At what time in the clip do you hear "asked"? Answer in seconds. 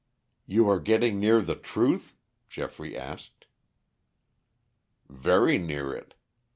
2.97-3.45